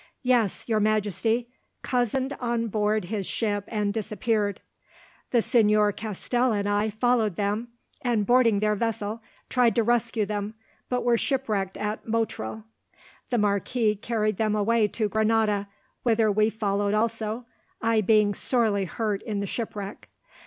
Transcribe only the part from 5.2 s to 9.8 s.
The Señor Castell and I followed them, and, boarding their vessel, tried